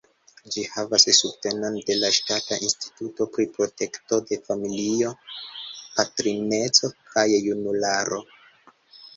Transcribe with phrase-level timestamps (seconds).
[0.53, 5.13] Ĝi havas subtenon de la Ŝtata Instituto pri Protekto de Familioj,
[5.99, 8.23] Patrineco kaj Junularo.